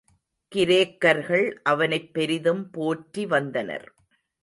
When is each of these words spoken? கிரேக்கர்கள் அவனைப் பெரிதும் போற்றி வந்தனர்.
கிரேக்கர்கள் 0.55 1.55
அவனைப் 1.63 2.13
பெரிதும் 2.13 2.69
போற்றி 2.69 3.25
வந்தனர். 3.25 3.93